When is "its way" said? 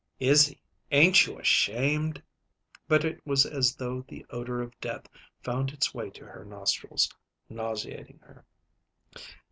5.71-6.09